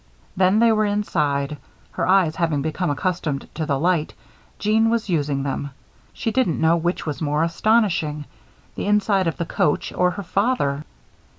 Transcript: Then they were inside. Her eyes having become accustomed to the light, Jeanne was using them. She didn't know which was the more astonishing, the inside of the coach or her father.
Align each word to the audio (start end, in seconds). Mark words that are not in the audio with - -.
Then 0.35 0.57
they 0.57 0.71
were 0.71 0.83
inside. 0.85 1.57
Her 1.91 2.07
eyes 2.07 2.35
having 2.37 2.63
become 2.63 2.89
accustomed 2.89 3.47
to 3.53 3.67
the 3.67 3.79
light, 3.79 4.15
Jeanne 4.57 4.89
was 4.89 5.09
using 5.09 5.43
them. 5.43 5.69
She 6.11 6.31
didn't 6.31 6.59
know 6.59 6.75
which 6.75 7.05
was 7.05 7.19
the 7.19 7.25
more 7.25 7.43
astonishing, 7.43 8.25
the 8.73 8.87
inside 8.87 9.27
of 9.27 9.37
the 9.37 9.45
coach 9.45 9.93
or 9.93 10.09
her 10.09 10.23
father. 10.23 10.85